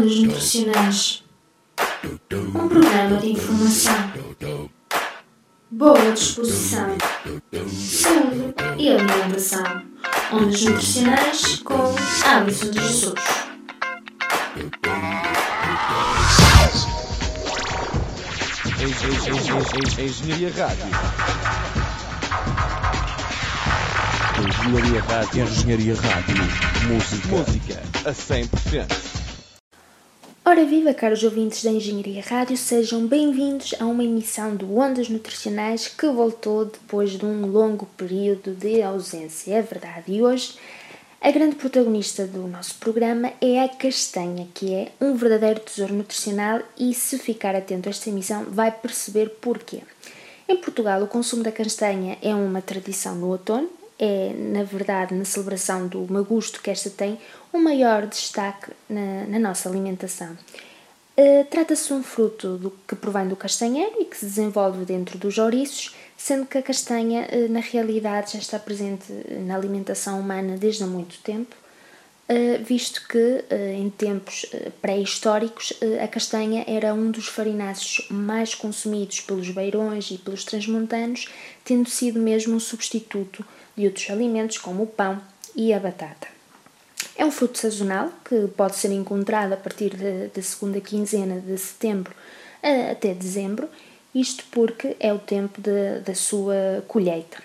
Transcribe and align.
Ondas 0.00 0.16
Nutricionais 0.16 1.22
Um 2.32 2.68
programa 2.68 3.18
de 3.18 3.32
informação, 3.32 4.70
boa 5.70 6.12
disposição, 6.12 6.96
saúde 7.68 8.54
e 8.78 8.88
alimentação. 8.88 9.82
Ondas 10.32 10.62
Nutricionais 10.62 11.56
com 11.56 11.94
Alisson 12.24 12.70
de 12.70 12.80
Jesus. 12.80 13.14
Engenharia 19.98 20.50
Rádio. 20.56 20.86
Engenharia 24.48 25.02
Rádio. 25.02 25.42
Engenharia 25.42 25.94
Rádio. 25.94 26.36
Música. 26.88 27.28
Música 27.28 27.82
a 28.06 28.12
100%. 28.12 29.09
Ora 30.50 30.64
viva, 30.64 30.92
caros 30.92 31.22
ouvintes 31.22 31.62
da 31.62 31.70
Engenharia 31.70 32.24
Rádio, 32.26 32.56
sejam 32.56 33.06
bem-vindos 33.06 33.72
a 33.78 33.84
uma 33.84 34.02
emissão 34.02 34.56
do 34.56 34.76
Ondas 34.76 35.08
Nutricionais 35.08 35.86
que 35.86 36.08
voltou 36.08 36.64
depois 36.64 37.10
de 37.10 37.24
um 37.24 37.46
longo 37.46 37.86
período 37.96 38.50
de 38.50 38.82
ausência, 38.82 39.54
é 39.54 39.62
verdade. 39.62 40.12
E 40.12 40.20
hoje 40.20 40.56
a 41.20 41.30
grande 41.30 41.54
protagonista 41.54 42.26
do 42.26 42.48
nosso 42.48 42.74
programa 42.80 43.32
é 43.40 43.62
a 43.62 43.68
castanha, 43.68 44.48
que 44.52 44.74
é 44.74 44.90
um 45.00 45.14
verdadeiro 45.14 45.60
tesouro 45.60 45.94
nutricional 45.94 46.62
e 46.76 46.92
se 46.94 47.16
ficar 47.16 47.54
atento 47.54 47.88
a 47.88 47.90
esta 47.90 48.10
emissão 48.10 48.46
vai 48.48 48.72
perceber 48.72 49.28
porquê. 49.40 49.82
Em 50.48 50.56
Portugal, 50.56 51.00
o 51.00 51.06
consumo 51.06 51.44
da 51.44 51.52
castanha 51.52 52.18
é 52.20 52.34
uma 52.34 52.60
tradição 52.60 53.14
no 53.14 53.28
outono, 53.28 53.70
é, 54.00 54.32
na 54.34 54.64
verdade, 54.64 55.14
na 55.14 55.26
celebração 55.26 55.86
do 55.86 56.10
magusto 56.10 56.62
que 56.62 56.70
esta 56.70 56.88
tem, 56.88 57.18
o 57.52 57.58
um 57.58 57.62
maior 57.62 58.06
destaque 58.06 58.72
na, 58.88 59.26
na 59.26 59.38
nossa 59.38 59.68
alimentação. 59.68 60.38
Uh, 61.18 61.44
Trata-se 61.50 61.88
de 61.88 61.92
um 61.92 62.02
fruto 62.02 62.56
do, 62.56 62.70
que 62.88 62.96
provém 62.96 63.28
do 63.28 63.36
castanheiro 63.36 63.96
e 64.00 64.06
que 64.06 64.16
se 64.16 64.24
desenvolve 64.24 64.86
dentro 64.86 65.18
dos 65.18 65.36
ouriços, 65.36 65.94
sendo 66.16 66.46
que 66.46 66.56
a 66.56 66.62
castanha, 66.62 67.28
uh, 67.30 67.52
na 67.52 67.60
realidade, 67.60 68.32
já 68.32 68.38
está 68.38 68.58
presente 68.58 69.12
na 69.46 69.54
alimentação 69.54 70.18
humana 70.18 70.56
desde 70.56 70.82
há 70.82 70.86
muito 70.86 71.18
tempo, 71.18 71.54
uh, 72.30 72.64
visto 72.64 73.06
que 73.06 73.44
em 73.76 73.90
tempos 73.90 74.46
pré-históricos 74.80 75.74
a 76.02 76.08
castanha 76.08 76.64
era 76.66 76.94
um 76.94 77.10
dos 77.10 77.26
farináceos 77.26 78.06
mais 78.10 78.54
consumidos 78.54 79.20
pelos 79.20 79.50
beirões 79.50 80.10
e 80.10 80.16
pelos 80.16 80.44
transmontanos, 80.44 81.28
tendo 81.64 81.90
sido 81.90 82.18
mesmo 82.18 82.54
um 82.54 82.60
substituto 82.60 83.44
de 83.80 83.86
outros 83.86 84.10
alimentos 84.10 84.58
como 84.58 84.82
o 84.82 84.86
pão 84.86 85.20
e 85.56 85.72
a 85.72 85.80
batata. 85.80 86.28
É 87.16 87.24
um 87.24 87.30
fruto 87.30 87.58
sazonal 87.58 88.10
que 88.24 88.48
pode 88.56 88.76
ser 88.76 88.92
encontrado 88.92 89.52
a 89.52 89.56
partir 89.56 89.96
da 90.34 90.42
segunda 90.42 90.80
quinzena 90.80 91.40
de 91.40 91.56
setembro 91.58 92.14
até 92.90 93.14
dezembro, 93.14 93.68
isto 94.14 94.44
porque 94.50 94.96
é 95.00 95.12
o 95.12 95.18
tempo 95.18 95.60
da 96.04 96.14
sua 96.14 96.84
colheita. 96.86 97.38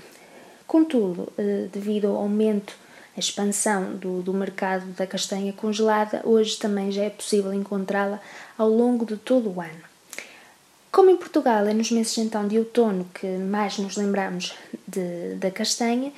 Contudo, 0.68 1.32
eh, 1.38 1.68
devido 1.72 2.08
ao 2.08 2.16
aumento, 2.16 2.76
a 3.16 3.20
expansão 3.20 3.96
do, 3.96 4.22
do 4.22 4.34
mercado 4.34 4.86
da 4.94 5.08
castanha 5.08 5.54
congelada, 5.54 6.22
hoje 6.26 6.58
também 6.58 6.92
já 6.92 7.04
é 7.04 7.10
possível 7.10 7.54
encontrá-la 7.54 8.20
ao 8.58 8.68
longo 8.68 9.06
de 9.06 9.16
todo 9.16 9.50
o 9.50 9.62
ano. 9.62 9.95
Como 10.96 11.10
em 11.10 11.18
Portugal 11.18 11.68
é 11.68 11.74
nos 11.74 11.92
meses 11.92 12.18
então 12.20 12.48
de 12.48 12.58
outono 12.58 13.06
que 13.14 13.28
mais 13.28 13.78
nos 13.78 13.98
lembramos 13.98 14.54
de, 14.88 15.36
da 15.36 15.52
castanha, 15.52 16.10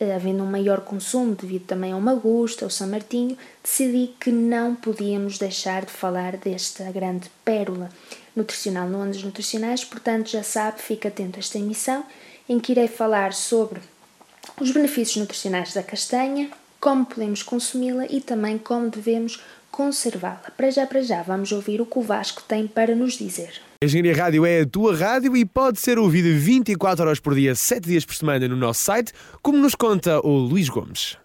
eh, 0.00 0.12
havendo 0.12 0.42
um 0.42 0.50
maior 0.50 0.80
consumo 0.80 1.36
devido 1.36 1.66
também 1.66 1.92
ao 1.92 2.00
Magusto, 2.00 2.64
ao 2.64 2.70
São 2.70 2.88
Martinho, 2.88 3.38
decidi 3.62 4.12
que 4.18 4.32
não 4.32 4.74
podíamos 4.74 5.38
deixar 5.38 5.84
de 5.84 5.92
falar 5.92 6.36
desta 6.36 6.90
grande 6.90 7.30
pérola 7.44 7.88
nutricional 8.34 8.88
no 8.88 9.02
Ondas 9.02 9.22
Nutricionais, 9.22 9.84
portanto 9.84 10.30
já 10.30 10.42
sabe, 10.42 10.82
fique 10.82 11.06
atento 11.06 11.36
a 11.36 11.38
esta 11.38 11.56
emissão 11.56 12.04
em 12.48 12.58
que 12.58 12.72
irei 12.72 12.88
falar 12.88 13.32
sobre 13.32 13.80
os 14.60 14.72
benefícios 14.72 15.18
nutricionais 15.18 15.72
da 15.72 15.82
castanha, 15.84 16.50
como 16.80 17.06
podemos 17.06 17.44
consumi-la 17.44 18.06
e 18.06 18.20
também 18.20 18.58
como 18.58 18.90
devemos 18.90 19.40
conservá-la. 19.70 20.50
Para 20.56 20.72
já, 20.72 20.84
para 20.88 21.02
já, 21.02 21.22
vamos 21.22 21.52
ouvir 21.52 21.80
o 21.80 21.86
que 21.86 22.00
o 22.00 22.02
Vasco 22.02 22.42
tem 22.48 22.66
para 22.66 22.96
nos 22.96 23.12
dizer. 23.12 23.62
Engenharia 23.84 24.16
Rádio 24.16 24.46
é 24.46 24.62
a 24.62 24.66
tua 24.66 24.96
rádio 24.96 25.36
e 25.36 25.44
pode 25.44 25.78
ser 25.78 25.98
ouvida 25.98 26.28
24 26.32 27.04
horas 27.04 27.20
por 27.20 27.34
dia, 27.34 27.54
7 27.54 27.86
dias 27.86 28.04
por 28.04 28.14
semana 28.14 28.48
no 28.48 28.56
nosso 28.56 28.80
site, 28.80 29.12
como 29.42 29.58
nos 29.58 29.74
conta 29.74 30.20
o 30.26 30.38
Luís 30.38 30.68
Gomes. 30.70 31.18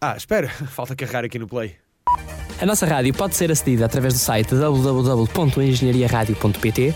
Ah, 0.00 0.16
espera, 0.16 0.48
falta 0.72 0.96
carregar 0.96 1.24
aqui 1.24 1.38
no 1.38 1.46
play. 1.46 1.76
A 2.60 2.66
nossa 2.66 2.84
rádio 2.84 3.14
pode 3.14 3.36
ser 3.36 3.52
acedida 3.52 3.86
através 3.86 4.14
do 4.14 4.18
site 4.18 4.52
www.engenhariaradio.pt. 4.52 6.90
Uh, 6.90 6.94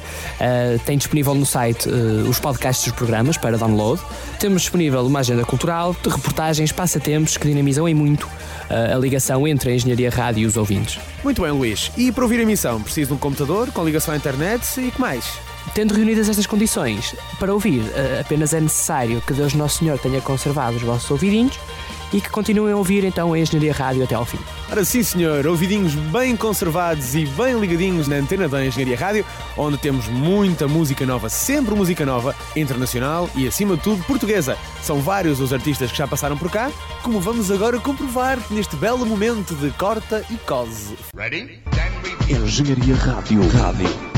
tem 0.84 0.98
disponível 0.98 1.36
no 1.36 1.46
site 1.46 1.88
uh, 1.88 2.28
os 2.28 2.40
podcasts 2.40 2.86
dos 2.86 2.94
programas 2.96 3.36
para 3.36 3.56
download. 3.56 4.02
Temos 4.40 4.62
disponível 4.62 5.06
uma 5.06 5.20
agenda 5.20 5.44
cultural, 5.44 5.94
de 6.02 6.08
reportagens, 6.08 6.72
passatempos 6.72 7.36
que 7.36 7.46
dinamizam 7.46 7.88
em 7.88 7.94
muito 7.94 8.24
uh, 8.24 8.30
a 8.92 8.98
ligação 8.98 9.46
entre 9.46 9.70
a 9.70 9.74
Engenharia 9.76 10.10
Rádio 10.10 10.42
e 10.42 10.46
os 10.46 10.56
ouvintes. 10.56 10.98
Muito 11.22 11.42
bem, 11.42 11.52
Luís. 11.52 11.92
E 11.96 12.10
para 12.10 12.24
ouvir 12.24 12.40
a 12.40 12.42
emissão, 12.42 12.82
preciso 12.82 13.10
de 13.10 13.14
um 13.14 13.18
computador 13.18 13.70
com 13.70 13.84
ligação 13.84 14.12
à 14.12 14.16
internet 14.16 14.80
e 14.80 14.90
que 14.90 15.00
mais? 15.00 15.24
Tendo 15.76 15.94
reunidas 15.94 16.28
estas 16.28 16.44
condições, 16.44 17.14
para 17.38 17.54
ouvir 17.54 17.84
apenas 18.20 18.52
é 18.52 18.60
necessário 18.60 19.20
que 19.20 19.32
Deus 19.32 19.54
Nosso 19.54 19.78
Senhor 19.78 19.96
tenha 19.96 20.20
conservado 20.20 20.76
os 20.76 20.82
vossos 20.82 21.08
ouvidinhos 21.08 21.56
e 22.12 22.20
que 22.20 22.30
continuem 22.30 22.72
a 22.72 22.76
ouvir 22.76 23.04
então 23.04 23.32
a 23.32 23.38
Engenharia 23.38 23.72
Rádio 23.72 24.04
até 24.04 24.14
ao 24.14 24.24
fim. 24.24 24.38
Ora 24.70 24.84
sim, 24.84 25.02
senhor, 25.02 25.46
ouvidinhos 25.46 25.94
bem 25.94 26.36
conservados 26.36 27.14
e 27.14 27.24
bem 27.26 27.58
ligadinhos 27.58 28.08
na 28.08 28.16
antena 28.16 28.48
da 28.48 28.64
Engenharia 28.64 28.96
Rádio, 28.96 29.26
onde 29.56 29.78
temos 29.78 30.08
muita 30.08 30.66
música 30.68 31.04
nova, 31.06 31.28
sempre 31.28 31.74
música 31.74 32.04
nova, 32.04 32.34
internacional 32.56 33.28
e, 33.34 33.46
acima 33.46 33.76
de 33.76 33.82
tudo, 33.82 34.02
portuguesa. 34.04 34.56
São 34.82 35.00
vários 35.00 35.40
os 35.40 35.52
artistas 35.52 35.90
que 35.90 35.98
já 35.98 36.06
passaram 36.06 36.36
por 36.36 36.50
cá, 36.50 36.70
como 37.02 37.20
vamos 37.20 37.50
agora 37.50 37.78
comprovar 37.78 38.38
neste 38.50 38.76
belo 38.76 39.04
momento 39.04 39.54
de 39.54 39.70
corta 39.72 40.24
e 40.30 40.36
cose. 40.38 40.96
Ready? 41.14 41.62
Engenharia 42.28 42.94
Rádio. 42.96 43.46
Rádio. 43.48 44.12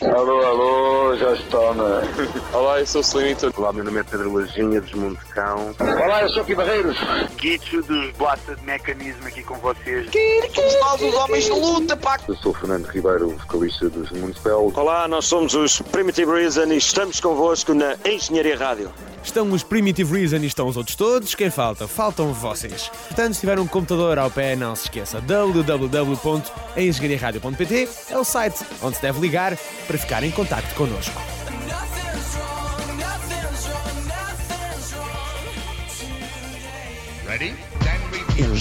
Alô, 0.00 0.40
alô, 0.44 1.03
já 1.16 1.32
está, 1.32 1.58
né? 1.74 2.30
Olá, 2.52 2.80
eu 2.80 2.86
sou 2.86 3.00
o 3.00 3.04
Slimito. 3.04 3.52
Olá, 3.56 3.72
meu 3.72 3.84
nome 3.84 4.00
é 4.00 4.02
Pedro 4.02 4.32
Lajinha, 4.32 4.80
dos 4.80 4.92
Montecão. 4.92 5.74
Olá, 5.78 6.22
eu 6.22 6.28
sou 6.30 6.44
Pi 6.44 6.54
Barreiros. 6.54 6.96
Guicho 7.36 7.82
dos 7.82 8.10
Bosta 8.12 8.56
de 8.56 8.64
Mecanismo 8.64 9.26
aqui 9.26 9.42
com 9.42 9.54
vocês. 9.56 10.08
Somos 10.54 10.74
nós 10.80 11.02
os 11.02 11.14
homens 11.14 11.44
de 11.44 11.50
luta, 11.50 11.94
pá. 11.96 12.18
Eu 12.26 12.34
sou 12.36 12.52
o 12.52 12.54
Fernando 12.54 12.86
Ribeiro, 12.86 13.30
vocalista 13.30 13.88
dos 13.90 14.10
Municipal. 14.10 14.72
Olá, 14.74 15.06
nós 15.08 15.24
somos 15.26 15.54
os 15.54 15.80
Primitive 15.80 16.30
Reason 16.30 16.66
e 16.66 16.76
estamos 16.76 17.18
convosco 17.20 17.74
na 17.74 17.96
Engenharia 18.04 18.56
Rádio. 18.56 18.92
Estão 19.22 19.50
os 19.52 19.62
Primitive 19.62 20.20
Reason 20.20 20.36
e 20.36 20.46
estão 20.46 20.66
os 20.68 20.76
outros 20.76 20.94
todos. 20.96 21.34
Quem 21.34 21.50
falta? 21.50 21.88
Faltam 21.88 22.32
vocês. 22.32 22.90
Portanto, 23.08 23.34
se 23.34 23.40
tiver 23.40 23.58
um 23.58 23.66
computador 23.66 24.18
ao 24.18 24.30
pé, 24.30 24.54
não 24.54 24.76
se 24.76 24.84
esqueça. 24.84 25.20
www.engenhariaradio.pt 25.20 27.88
é 28.10 28.18
o 28.18 28.24
site 28.24 28.64
onde 28.82 28.96
se 28.96 29.02
deve 29.02 29.20
ligar 29.20 29.56
para 29.86 29.98
ficar 29.98 30.22
em 30.22 30.30
contato 30.30 30.74
connosco. 30.74 31.03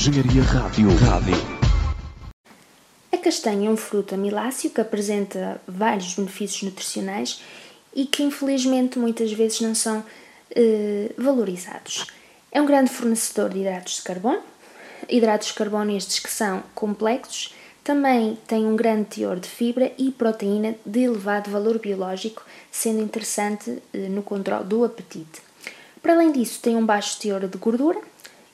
Engenharia 0.03 0.43
Rádio. 0.43 0.89
Rádio. 0.97 1.35
A 3.11 3.17
castanha 3.17 3.69
é 3.69 3.71
um 3.71 3.77
fruto 3.77 4.13
amiláceo 4.13 4.69
que 4.69 4.81
apresenta 4.81 5.61
vários 5.65 6.13
benefícios 6.15 6.63
nutricionais 6.63 7.41
e 7.95 8.05
que 8.05 8.21
infelizmente 8.21 8.99
muitas 8.99 9.31
vezes 9.31 9.61
não 9.61 9.73
são 9.73 10.03
eh, 10.53 11.11
valorizados. 11.17 12.07
É 12.51 12.61
um 12.61 12.65
grande 12.65 12.91
fornecedor 12.91 13.49
de 13.49 13.59
hidratos 13.59 13.95
de 13.95 14.01
carbono, 14.01 14.41
hidratos 15.07 15.47
de 15.47 15.53
carbono 15.53 15.95
estes 15.95 16.19
que 16.19 16.29
são 16.29 16.61
complexos, 16.75 17.53
também 17.83 18.37
tem 18.47 18.65
um 18.65 18.75
grande 18.75 19.05
teor 19.05 19.39
de 19.39 19.49
fibra 19.49 19.91
e 19.97 20.09
proteína 20.09 20.75
de 20.85 21.01
elevado 21.01 21.51
valor 21.51 21.79
biológico, 21.79 22.45
sendo 22.71 23.01
interessante 23.01 23.83
eh, 23.93 24.07
no 24.09 24.23
controle 24.23 24.63
do 24.63 24.85
apetite. 24.85 25.41
Para 26.01 26.13
além 26.13 26.31
disso, 26.31 26.61
tem 26.61 26.77
um 26.77 26.85
baixo 26.85 27.19
teor 27.19 27.47
de 27.47 27.57
gordura 27.57 27.99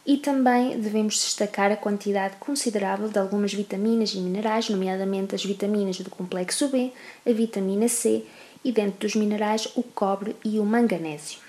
e 0.06 0.18
também 0.18 0.80
devemos 0.80 1.16
destacar 1.16 1.72
a 1.72 1.78
quantidade 1.78 2.38
considerável 2.40 3.10
de 3.10 3.20
algumas 3.20 3.54
vitaminas 3.54 4.14
e 4.14 4.18
minerais, 4.20 4.70
nomeadamente 4.70 5.36
as 5.36 5.46
vitaminas 5.46 6.00
do 6.00 6.10
complexo 6.10 6.68
B, 6.70 6.92
a 7.26 7.32
vitamina 7.32 7.88
C 7.88 8.24
e, 8.64 8.72
dentro 8.72 9.02
dos 9.02 9.16
minerais, 9.16 9.68
o 9.76 9.84
cobre 9.84 10.36
e 10.44 10.60
o 10.60 10.66
manganésio. 10.66 11.49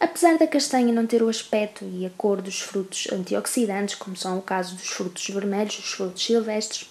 Apesar 0.00 0.38
da 0.38 0.46
castanha 0.46 0.92
não 0.92 1.06
ter 1.06 1.22
o 1.22 1.28
aspecto 1.28 1.84
e 1.84 2.06
a 2.06 2.10
cor 2.10 2.40
dos 2.40 2.60
frutos 2.60 3.08
antioxidantes, 3.12 3.96
como 3.96 4.16
são 4.16 4.38
o 4.38 4.42
caso 4.42 4.76
dos 4.76 4.88
frutos 4.88 5.26
vermelhos, 5.28 5.78
os 5.78 5.92
frutos 5.92 6.24
silvestres, 6.24 6.88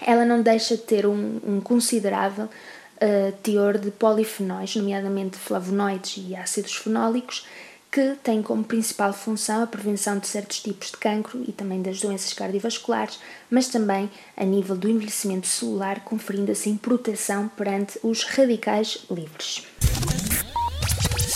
ela 0.00 0.24
não 0.24 0.40
deixa 0.40 0.76
de 0.76 0.82
ter 0.82 1.06
um, 1.06 1.40
um 1.44 1.60
considerável 1.60 2.46
uh, 2.46 3.32
teor 3.42 3.76
de 3.76 3.90
polifenóis, 3.90 4.74
nomeadamente 4.76 5.36
flavonoides 5.36 6.24
e 6.26 6.34
ácidos 6.34 6.76
fenólicos, 6.76 7.46
que 7.90 8.16
tem 8.22 8.42
como 8.42 8.64
principal 8.64 9.12
função 9.12 9.62
a 9.62 9.66
prevenção 9.66 10.18
de 10.18 10.26
certos 10.26 10.60
tipos 10.60 10.90
de 10.90 10.98
cancro 10.98 11.42
e 11.46 11.52
também 11.52 11.82
das 11.82 12.00
doenças 12.00 12.32
cardiovasculares, 12.32 13.18
mas 13.50 13.68
também 13.68 14.10
a 14.36 14.44
nível 14.44 14.76
do 14.76 14.88
envelhecimento 14.88 15.46
celular, 15.46 16.00
conferindo 16.00 16.52
assim 16.52 16.76
proteção 16.76 17.48
perante 17.48 17.98
os 18.02 18.24
radicais 18.24 18.98
livres. 19.10 19.66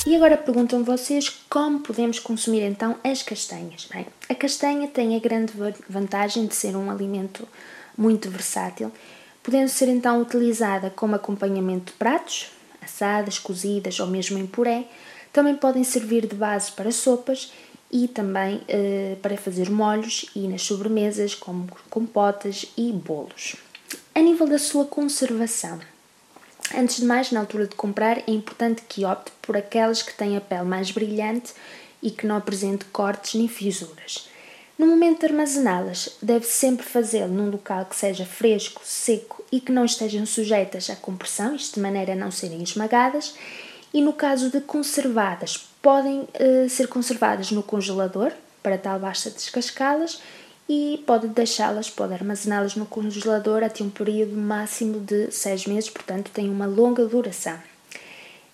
E 0.04 0.16
agora 0.16 0.36
perguntam 0.36 0.82
vocês 0.82 1.28
como 1.48 1.78
podemos 1.78 2.18
consumir 2.18 2.62
então 2.62 2.96
as 3.04 3.22
castanhas. 3.22 3.86
Bem, 3.92 4.04
a 4.28 4.34
castanha 4.34 4.88
tem 4.88 5.14
a 5.14 5.20
grande 5.20 5.52
vantagem 5.88 6.44
de 6.46 6.56
ser 6.56 6.74
um 6.74 6.90
alimento 6.90 7.46
muito 7.96 8.28
versátil, 8.28 8.90
podendo 9.44 9.68
ser 9.68 9.88
então 9.88 10.20
utilizada 10.20 10.90
como 10.90 11.14
acompanhamento 11.14 11.92
de 11.92 11.98
pratos, 11.98 12.50
assadas, 12.82 13.38
cozidas 13.38 14.00
ou 14.00 14.08
mesmo 14.08 14.38
em 14.38 14.46
puré. 14.46 14.86
Também 15.32 15.54
podem 15.54 15.84
servir 15.84 16.26
de 16.26 16.34
base 16.34 16.72
para 16.72 16.90
sopas 16.90 17.52
e 17.88 18.08
também 18.08 18.60
eh, 18.66 19.16
para 19.22 19.36
fazer 19.36 19.70
molhos 19.70 20.26
e 20.34 20.48
nas 20.48 20.62
sobremesas, 20.62 21.32
como 21.32 21.68
compotas 21.88 22.66
e 22.76 22.90
bolos. 22.90 23.54
A 24.14 24.20
nível 24.20 24.48
da 24.48 24.58
sua 24.58 24.84
conservação, 24.84 25.78
Antes 26.74 26.96
de 26.96 27.04
mais, 27.04 27.30
na 27.30 27.40
altura 27.40 27.66
de 27.66 27.74
comprar, 27.74 28.18
é 28.18 28.30
importante 28.30 28.82
que 28.88 29.04
opte 29.04 29.30
por 29.42 29.56
aquelas 29.56 30.02
que 30.02 30.14
têm 30.14 30.36
a 30.36 30.40
pele 30.40 30.64
mais 30.64 30.90
brilhante 30.90 31.52
e 32.02 32.10
que 32.10 32.26
não 32.26 32.36
apresente 32.36 32.86
cortes 32.86 33.34
nem 33.34 33.46
fisuras. 33.46 34.28
No 34.78 34.86
momento 34.86 35.20
de 35.20 35.26
armazená-las, 35.26 36.16
deve 36.22 36.46
sempre 36.46 36.84
fazê-lo 36.84 37.32
num 37.32 37.50
local 37.50 37.84
que 37.84 37.94
seja 37.94 38.24
fresco, 38.24 38.80
seco 38.84 39.44
e 39.52 39.60
que 39.60 39.70
não 39.70 39.84
estejam 39.84 40.24
sujeitas 40.24 40.88
à 40.88 40.96
compressão, 40.96 41.54
isto 41.54 41.74
de 41.74 41.80
maneira 41.80 42.14
a 42.14 42.16
não 42.16 42.30
serem 42.30 42.62
esmagadas. 42.62 43.34
E 43.92 44.00
no 44.00 44.14
caso 44.14 44.50
de 44.50 44.60
conservadas, 44.60 45.68
podem 45.82 46.20
uh, 46.20 46.68
ser 46.70 46.88
conservadas 46.88 47.50
no 47.50 47.62
congelador, 47.62 48.32
para 48.62 48.78
tal 48.78 48.98
basta 48.98 49.30
descascá-las 49.30 50.20
e 50.74 50.96
pode 51.06 51.28
deixá-las, 51.28 51.90
pode 51.90 52.14
armazená-las 52.14 52.76
no 52.76 52.86
congelador 52.86 53.62
até 53.62 53.84
um 53.84 53.90
período 53.90 54.34
máximo 54.34 55.00
de 55.00 55.30
6 55.30 55.66
meses, 55.66 55.90
portanto 55.90 56.30
tem 56.32 56.48
uma 56.48 56.64
longa 56.64 57.04
duração. 57.04 57.58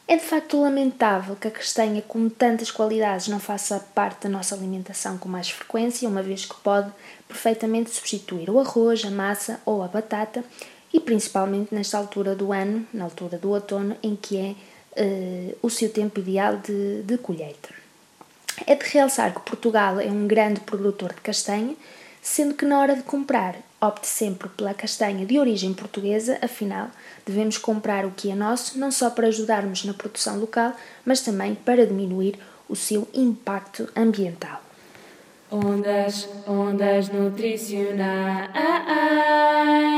É 0.08 0.16
de 0.16 0.24
facto 0.24 0.60
lamentável 0.60 1.36
que 1.36 1.46
a 1.46 1.50
castanha 1.50 2.02
com 2.02 2.28
tantas 2.28 2.72
qualidades 2.72 3.28
não 3.28 3.38
faça 3.38 3.78
parte 3.94 4.24
da 4.24 4.28
nossa 4.28 4.56
alimentação 4.56 5.16
com 5.16 5.28
mais 5.28 5.48
frequência, 5.48 6.08
uma 6.08 6.20
vez 6.20 6.44
que 6.44 6.56
pode 6.56 6.90
perfeitamente 7.28 7.90
substituir 7.90 8.50
o 8.50 8.58
arroz, 8.58 9.04
a 9.04 9.10
massa 9.12 9.60
ou 9.64 9.84
a 9.84 9.86
batata, 9.86 10.42
e 10.92 10.98
principalmente 10.98 11.72
nesta 11.72 11.98
altura 11.98 12.34
do 12.34 12.52
ano, 12.52 12.84
na 12.92 13.04
altura 13.04 13.38
do 13.38 13.50
outono, 13.50 13.96
em 14.02 14.16
que 14.16 14.36
é 14.36 14.54
uh, 15.00 15.58
o 15.62 15.70
seu 15.70 15.88
tempo 15.88 16.18
ideal 16.18 16.56
de, 16.56 17.02
de 17.04 17.16
colheita. 17.18 17.68
É 18.66 18.74
de 18.74 18.84
realçar 18.86 19.32
que 19.32 19.40
Portugal 19.42 20.00
é 20.00 20.06
um 20.06 20.26
grande 20.26 20.58
produtor 20.60 21.12
de 21.12 21.20
castanha, 21.20 21.76
sendo 22.28 22.54
que 22.54 22.66
na 22.66 22.78
hora 22.78 22.94
de 22.94 23.02
comprar 23.02 23.56
opte 23.80 24.06
sempre 24.06 24.50
pela 24.50 24.74
castanha 24.74 25.24
de 25.24 25.38
origem 25.38 25.72
portuguesa, 25.72 26.38
afinal, 26.42 26.90
devemos 27.24 27.56
comprar 27.56 28.04
o 28.04 28.10
que 28.10 28.30
é 28.30 28.34
nosso 28.34 28.78
não 28.78 28.90
só 28.90 29.08
para 29.08 29.28
ajudarmos 29.28 29.84
na 29.84 29.94
produção 29.94 30.38
local, 30.38 30.74
mas 31.06 31.22
também 31.22 31.54
para 31.54 31.86
diminuir 31.86 32.38
o 32.68 32.76
seu 32.76 33.08
impacto 33.14 33.88
ambiental. 33.96 34.60
Ondas, 35.50 36.28
ondas 36.46 37.08
nutricionais. 37.08 39.97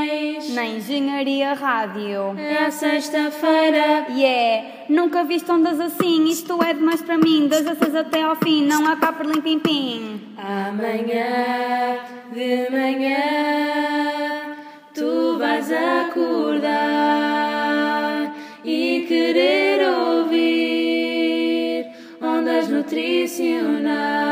Na 0.55 0.65
Engenharia 0.67 1.55
Rádio. 1.55 2.35
É 2.39 2.65
a 2.65 2.71
sexta-feira. 2.71 4.07
Yeah! 4.11 4.69
Nunca 4.89 5.23
viste 5.25 5.51
ondas 5.51 5.79
assim, 5.79 6.25
isto 6.29 6.61
é 6.63 6.75
demais 6.75 7.01
para 7.03 7.17
mim. 7.19 7.47
Das 7.47 7.65
seis 7.79 7.95
até 7.95 8.23
ao 8.23 8.35
fim, 8.37 8.67
não 8.67 8.87
há 8.87 8.97
cá 8.97 9.13
por 9.13 9.27
limpim-pim. 9.27 10.21
Amanhã, 10.37 11.99
de 12.33 12.69
manhã, 12.71 13.17
tu 14.95 15.39
vais 15.39 15.71
acordar 15.71 16.75
e 18.65 19.05
querer 19.07 19.89
ouvir 19.89 21.87
ondas 22.21 22.69
nutricionais 22.69 24.30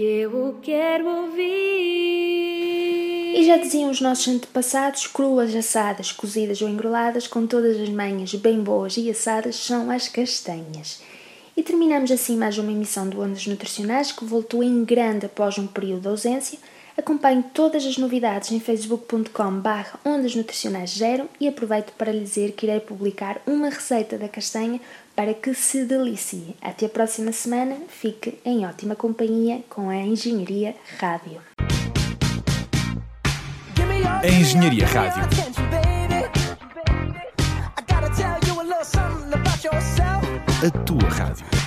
que 0.00 0.06
eu 0.06 0.56
quero 0.62 1.06
ouvir. 1.06 1.42
E 3.36 3.44
já 3.44 3.58
diziam 3.58 3.90
os 3.90 4.00
nossos 4.00 4.28
antepassados, 4.28 5.06
cruas, 5.06 5.54
assadas, 5.54 6.10
cozidas 6.10 6.62
ou 6.62 6.70
engroladas, 6.70 7.26
com 7.26 7.46
todas 7.46 7.78
as 7.78 7.90
manhas 7.90 8.34
bem 8.34 8.62
boas 8.62 8.96
e 8.96 9.10
assadas, 9.10 9.56
são 9.56 9.90
as 9.90 10.08
castanhas. 10.08 11.02
E 11.54 11.62
terminamos 11.62 12.10
assim 12.10 12.34
mais 12.34 12.56
uma 12.56 12.72
emissão 12.72 13.10
do 13.10 13.20
Ondas 13.20 13.46
Nutricionais 13.46 14.10
que 14.10 14.24
voltou 14.24 14.62
em 14.62 14.82
grande 14.86 15.26
após 15.26 15.58
um 15.58 15.66
período 15.66 16.00
de 16.00 16.08
ausência 16.08 16.58
Acompanhe 17.00 17.42
todas 17.54 17.86
as 17.86 17.96
novidades 17.96 18.52
em 18.52 18.60
facebook.com 18.60 19.52
barra 19.52 19.98
ondas 20.04 20.34
nutricionais 20.34 20.90
zero 20.90 21.30
e 21.40 21.48
aproveito 21.48 21.94
para 21.96 22.12
lhe 22.12 22.20
dizer 22.20 22.52
que 22.52 22.66
irei 22.66 22.78
publicar 22.78 23.40
uma 23.46 23.70
receita 23.70 24.18
da 24.18 24.28
castanha 24.28 24.78
para 25.16 25.32
que 25.32 25.54
se 25.54 25.86
delicie. 25.86 26.54
Até 26.60 26.84
a 26.84 26.88
próxima 26.90 27.32
semana, 27.32 27.74
fique 27.88 28.38
em 28.44 28.66
ótima 28.66 28.94
companhia 28.94 29.62
com 29.70 29.88
a 29.88 29.96
Engenharia 29.96 30.74
Rádio. 30.98 31.40
A 34.22 34.28
Engenharia 34.28 34.86
Rádio. 34.86 35.22
A 40.62 40.70
tua 40.84 41.08
rádio. 41.08 41.59